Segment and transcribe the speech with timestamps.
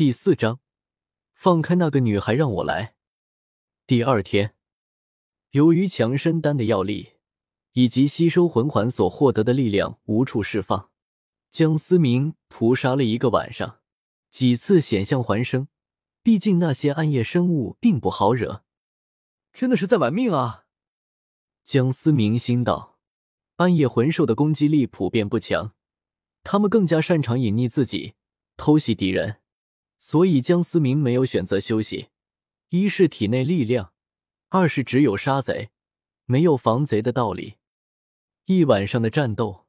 [0.00, 0.60] 第四章，
[1.34, 2.94] 放开那个女孩，让我来。
[3.86, 4.54] 第二天，
[5.50, 7.16] 由于强身丹的药力
[7.72, 10.90] 以及吸收魂环所获得的力量无处释放，
[11.50, 13.80] 江思明屠杀了一个晚上，
[14.30, 15.68] 几次险象环生。
[16.22, 18.64] 毕竟那些暗夜生物并不好惹，
[19.52, 20.64] 真的是在玩命啊！
[21.62, 22.98] 江思明心道：
[23.56, 25.74] 暗夜魂兽的攻击力普遍不强，
[26.42, 28.14] 他们更加擅长隐匿自己，
[28.56, 29.39] 偷袭敌人。
[30.00, 32.08] 所以江思明没有选择休息，
[32.70, 33.92] 一是体内力量，
[34.48, 35.68] 二是只有杀贼，
[36.24, 37.56] 没有防贼的道理。
[38.46, 39.66] 一晚上的战斗，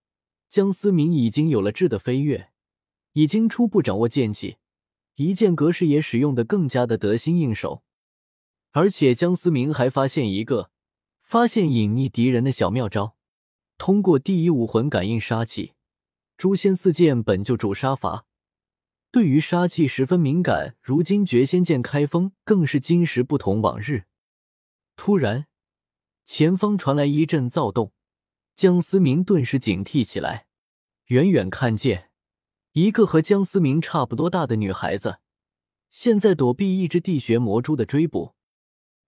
[0.49, 2.51] 江思明已经有了质的飞跃，
[3.11, 4.55] 已经初步掌握剑气。
[5.15, 7.83] 一剑格式也使用的更加的得心应手，
[8.71, 10.71] 而且江思明还发现一个
[11.21, 13.17] 发现隐匿敌人的小妙招。
[13.77, 15.73] 通过第一武魂感应杀气，
[16.37, 18.25] 诛仙四剑本就主杀伐，
[19.11, 20.77] 对于杀气十分敏感。
[20.81, 24.05] 如今绝仙剑开封，更是今时不同往日。
[24.95, 25.47] 突然，
[26.23, 27.91] 前方传来一阵躁动，
[28.55, 30.47] 江思明顿时警惕起来，
[31.07, 32.11] 远远看见。
[32.71, 35.19] 一个和江思明差不多大的女孩子，
[35.89, 38.35] 现在躲避一只地穴魔蛛的追捕。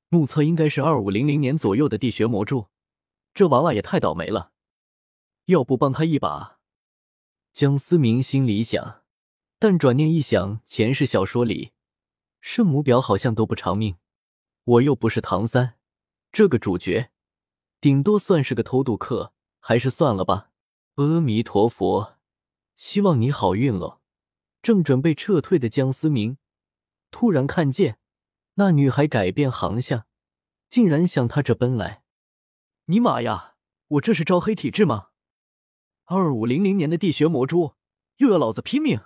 [0.10, 2.68] 目测应该是二五零零年左右的地穴魔蛛，
[3.34, 4.52] 这娃娃也太倒霉了。
[5.46, 6.60] 要不帮他一把？
[7.54, 9.03] 江思明心里想，
[9.64, 11.72] 但转念一想，前世小说里
[12.42, 13.96] 圣母婊好像都不偿命，
[14.66, 15.76] 我又不是唐三，
[16.34, 17.12] 这个主角
[17.80, 20.50] 顶多算是个偷渡客，还是算了吧。
[20.96, 22.18] 阿弥陀佛。
[22.76, 24.02] 希望你好运喽！
[24.62, 26.38] 正准备撤退的江思明，
[27.10, 28.00] 突然看见
[28.56, 30.06] 那女孩改变航向，
[30.68, 32.04] 竟然向他这奔来。
[32.88, 33.56] 尼玛呀！
[33.88, 35.12] 我这是招黑体质吗？
[36.04, 37.76] 二五零零年的地穴魔蛛
[38.18, 39.00] 又要老子拼命！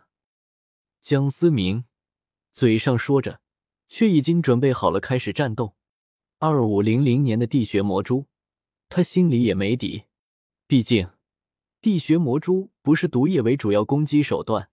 [1.02, 1.86] 江思明
[2.52, 3.42] 嘴上说着，
[3.88, 5.76] 却已经准备好了开始战斗。
[6.40, 8.28] 二五零零年的地穴魔蛛，
[8.90, 10.04] 他心里也没底，
[10.68, 11.10] 毕竟。
[11.80, 14.70] 地穴魔蛛不是毒液为主要攻击手段，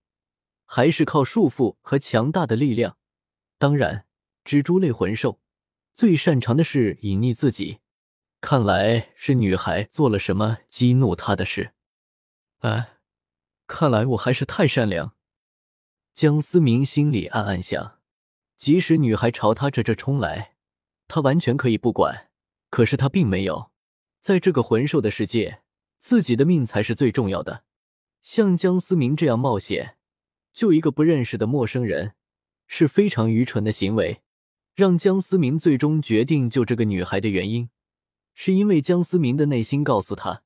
[0.64, 2.96] 还是靠束缚和强大的力量。
[3.58, 4.06] 当然，
[4.44, 5.40] 蜘蛛类魂兽
[5.92, 7.78] 最擅长的是隐匿自己。
[8.40, 11.74] 看来是女孩做了什么激怒他的事。
[12.60, 12.98] 哎，
[13.66, 15.13] 看来我还是太善良。
[16.14, 17.98] 江思明心里暗暗想，
[18.56, 20.54] 即使女孩朝他这这冲来，
[21.08, 22.30] 他完全可以不管。
[22.70, 23.72] 可是他并没有，
[24.20, 25.62] 在这个魂兽的世界。
[25.98, 27.64] 自己的命才是最重要的。
[28.20, 29.96] 像江思明这样冒险
[30.52, 32.12] 救一个不认识的陌生人，
[32.68, 34.20] 是非常愚蠢的行为。
[34.74, 37.70] 让江思明最终决定救这个女孩的原因，
[38.34, 40.42] 是因为江思明的内心告诉他，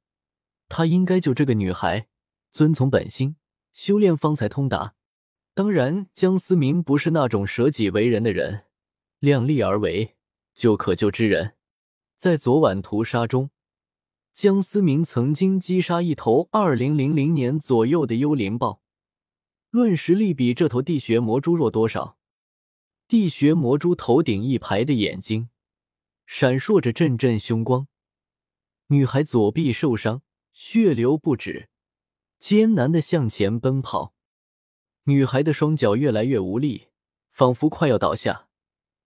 [0.69, 2.06] 他应该救这个女孩，
[2.53, 3.37] 遵从本心，
[3.75, 4.95] 修炼方才通达。
[5.58, 8.66] 当然，江思明不是那种舍己为人的人，
[9.19, 10.14] 量力而为，
[10.54, 11.56] 救可救之人。
[12.16, 13.50] 在昨晚屠杀中。
[14.32, 18.84] 江思明曾经击杀一头二零零零年左右的幽灵豹，
[19.70, 22.16] 论实力比这头地穴魔蛛弱多少？
[23.08, 25.48] 地穴魔蛛头顶一排的眼睛
[26.25, 27.88] 闪烁着阵阵凶光，
[28.90, 31.69] 女孩左臂受伤，血流不止，
[32.38, 34.14] 艰难的向前奔跑。
[35.08, 36.88] 女孩的双脚越来越无力，
[37.30, 38.48] 仿佛快要倒下，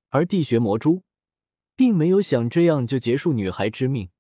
[0.09, 1.05] 而地穴魔蛛
[1.77, 4.11] 并没有想这样就结束女孩之命。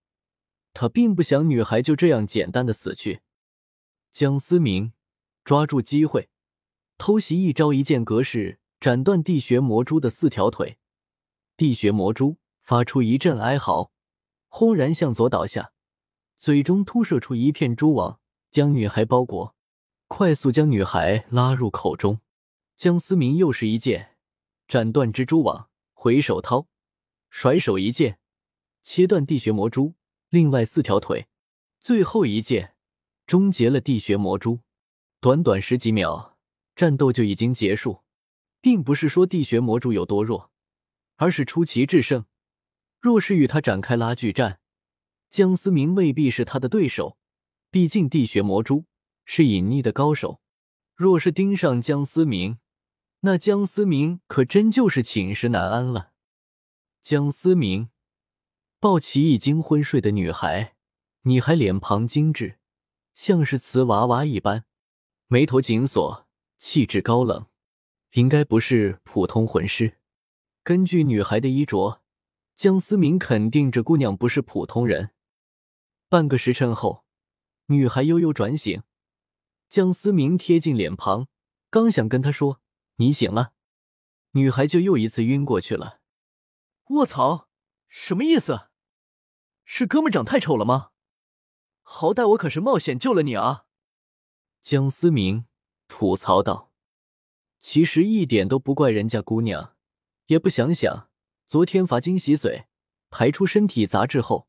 [0.73, 3.23] 他并不想女孩就这样简单的死去。
[4.13, 4.93] 江思明
[5.43, 6.29] 抓住机会，
[6.99, 10.79] 偷袭一招一剑格式斩断地穴魔蛛的四条腿。
[11.57, 13.91] 地穴魔蛛发出一阵哀嚎，
[14.47, 15.73] 轰然向左倒下，
[16.37, 18.21] 嘴中突射出一片蛛网，
[18.53, 19.57] 将女孩包裹，
[20.15, 22.21] 快速将女孩拉入口中。
[22.77, 24.19] 江思明又是一剑
[24.69, 26.69] 斩断蜘蛛网，回手掏，
[27.31, 28.19] 甩手一剑
[28.83, 29.95] 切断地穴魔蛛。
[30.29, 31.29] 另外四条腿，
[31.81, 32.75] 最后一剑
[33.27, 34.61] 终结了地穴魔蛛。
[35.19, 36.37] 短短十几秒，
[36.77, 38.03] 战斗就已经结束，
[38.61, 40.53] 并不是说地穴魔蛛有多弱，
[41.17, 42.27] 而是出奇制胜。
[43.01, 44.61] 若是与他展开拉锯战，
[45.31, 47.17] 江思明未必是他的对手。
[47.71, 48.85] 毕竟地穴魔蛛
[49.25, 50.41] 是隐匿的高手，
[50.95, 52.59] 若是盯上江思明，
[53.21, 56.13] 那江思明可真就是寝食难安了。
[57.01, 57.91] 江思明。
[58.81, 60.75] 抱起已经昏睡的女孩，
[61.21, 62.59] 女孩脸庞精致，
[63.15, 64.65] 像是瓷娃娃一般，
[65.29, 66.27] 眉头紧锁，
[66.59, 67.47] 气质高冷，
[68.15, 69.99] 应该不是普通魂师。
[70.65, 72.03] 根据女孩的衣着，
[72.57, 75.11] 江思明肯定这姑娘不是普通人。
[76.09, 77.05] 半个时辰后，
[77.67, 78.83] 女孩悠悠转醒，
[79.73, 81.29] 江思明贴近脸庞，
[81.71, 82.61] 刚想跟他说
[82.97, 83.55] “你醒了”，
[84.33, 86.03] 女孩就又一次晕过去了。
[86.89, 87.49] 卧槽，
[87.89, 88.69] 什么意思？
[89.65, 90.91] 是哥们长太丑了吗？
[91.81, 93.65] 好歹我可是冒险救了你啊！
[94.61, 95.47] 江思明
[95.89, 96.71] 吐槽道
[97.59, 99.75] ：“其实一点都不怪人家姑娘，
[100.27, 101.09] 也不想想，
[101.47, 102.67] 昨天罚金洗髓，
[103.09, 104.47] 排出身体杂质后，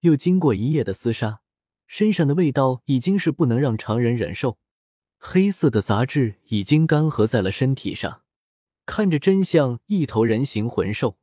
[0.00, 1.42] 又经过一夜的厮杀，
[1.86, 4.58] 身上的味道已经是不能让常人忍受，
[5.26, 8.20] 黑色的杂质已经干涸在了身体上，
[8.84, 11.18] 看着真像一头人形魂兽。”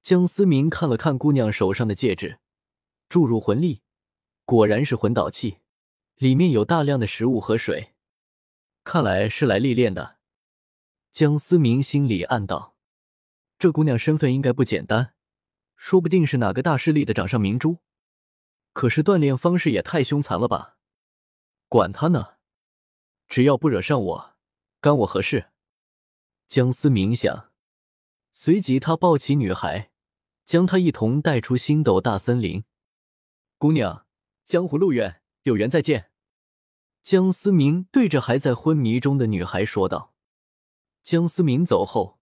[0.00, 2.40] 江思明看了看姑娘手上的戒指，
[3.10, 3.82] 注入魂力，
[4.46, 5.58] 果然是魂导器，
[6.16, 7.92] 里面有大量的食物和水，
[8.82, 10.16] 看来是来历练的。
[11.12, 12.76] 江思明心里暗道：
[13.58, 15.12] 这姑娘身份应该不简单，
[15.76, 17.76] 说不定是哪个大势力的掌上明珠。
[18.72, 20.78] 可是锻炼方式也太凶残了吧！
[21.68, 22.36] 管他呢，
[23.32, 24.34] 只要不惹上我，
[24.78, 25.46] 干我何事？
[26.48, 27.50] 江思明想，
[28.30, 29.90] 随即他抱起女孩。
[30.44, 32.64] 将她一同带出星斗大森林。
[33.56, 34.06] 姑娘，
[34.44, 36.10] 江湖路远，有缘再见。
[37.02, 40.12] 江思明对着还在昏迷中的女孩说道。
[41.02, 42.18] 江思明走后，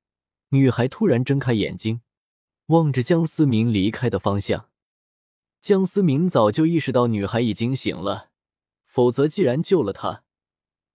[0.50, 2.02] 女孩突然睁开眼睛，
[2.66, 4.70] 望着江思明离开的方向。
[5.60, 8.30] 江思明早就意识到女孩已经醒了，
[8.84, 10.22] 否则既然救了她，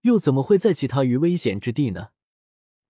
[0.06, 2.10] 又怎么会再弃他于危险之地呢？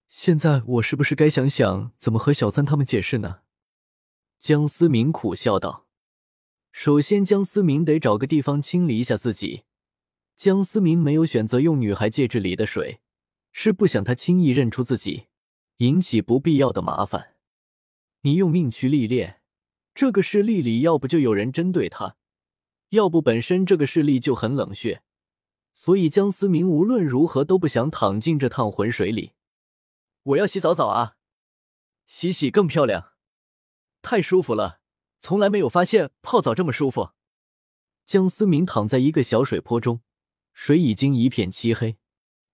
[0.09, 3.39] 现在我是不是该想想怎么和小三他们解释呢？
[4.37, 5.87] 江思明苦笑道
[6.73, 9.63] ：“首先，江思明得找个地方清理一下自己。
[10.35, 12.99] 江思明没有选择用女孩戒指里的水，
[13.53, 15.27] 是不想她轻易认出自己，
[15.77, 17.35] 引起不必要的麻烦。
[18.23, 19.39] 你用命去历练，
[19.93, 22.17] 这个势力里要不就有人针对他，
[22.89, 25.03] 要不本身这个势力就很冷血。
[25.77, 29.33] 所以，江思明无论如何都不想躺进这趟浑水里。
[30.23, 31.17] 我要洗澡澡啊，
[32.07, 33.11] 洗洗更漂亮。”
[34.01, 34.79] 太舒服了，
[35.19, 37.09] 从来没有发现泡澡这么舒服。
[38.05, 40.01] 江思明躺在一个小水坡中，
[40.53, 41.97] 水已经一片漆黑，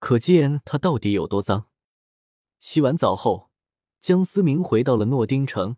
[0.00, 1.68] 可见他到底有多脏。
[2.58, 3.50] 洗完澡后，
[4.00, 5.76] 江思明回到了诺丁城，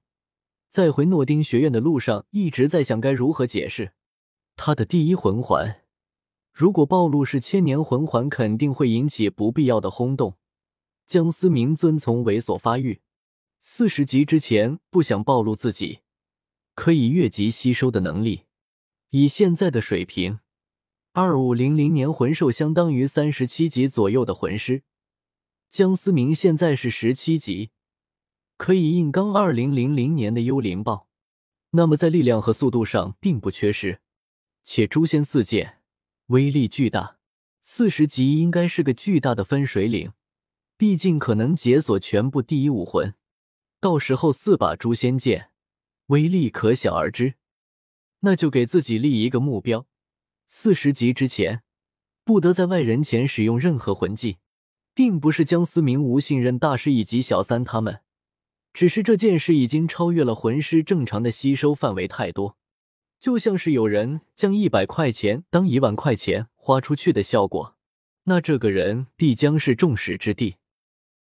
[0.70, 3.92] 在回诺丁学院的路上，一直在想该如何解释
[4.56, 5.83] 他的第一魂环。
[6.54, 10.36] 如果暴露是千年魂环，肯定会引起不必要的轰动。
[11.04, 13.00] 江思明遵从猥琐发育。
[13.58, 15.98] 四十级之前不想暴露自己，
[16.76, 18.44] 可以越级吸收的能力。
[19.10, 20.38] 以现在的水平，
[21.12, 24.84] 二五零零年魂兽相当于三十七级左右的魂师。
[25.68, 27.70] 江思明现在是十七级，
[28.56, 31.08] 可以硬刚二零零零年的幽灵豹。
[31.70, 34.00] 那么在力量和速度上并不缺失，
[34.62, 35.80] 且诛仙四剑
[36.28, 37.18] 威力巨大，
[37.60, 40.12] 四十级应该是个巨大的分水岭，
[40.76, 43.14] 毕竟可能解锁全部第一武魂。
[43.80, 45.50] 到时候四把诛仙剑，
[46.06, 47.34] 威力可想而知。
[48.20, 49.86] 那就给自己立一个目标：
[50.46, 51.62] 四十级之前，
[52.24, 54.38] 不得在外人前使用任何魂技。
[54.96, 58.02] 并不是江思明无信任大师以及小三他们，
[58.72, 62.56] 只是这件事已经超越了魂师正常的吸收范围太多，
[63.24, 67.74] 就像是有人将一百块钱当一万块钱花出去的效果，
[68.24, 70.56] 那这个人必将是众矢之的。